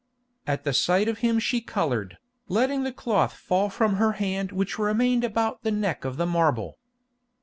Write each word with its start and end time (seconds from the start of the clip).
At 0.47 0.63
the 0.63 0.73
sight 0.73 1.07
of 1.07 1.19
him 1.19 1.37
she 1.37 1.61
coloured, 1.61 2.17
letting 2.47 2.81
the 2.81 2.91
cloth 2.91 3.33
fall 3.37 3.69
from 3.69 3.97
her 3.97 4.13
hand 4.13 4.51
which 4.51 4.79
remained 4.79 5.23
about 5.23 5.61
the 5.61 5.69
neck 5.69 6.05
of 6.05 6.17
the 6.17 6.25
marble. 6.25 6.79